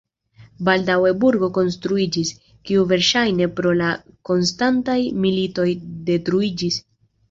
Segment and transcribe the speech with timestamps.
[0.69, 2.33] Baldaŭe burgo konstruiĝis,
[2.71, 3.93] kiu verŝajne pro la
[4.33, 5.71] konstantaj militoj
[6.13, 6.87] detruiĝis.